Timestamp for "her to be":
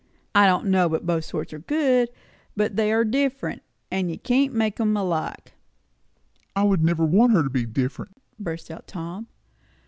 7.33-7.67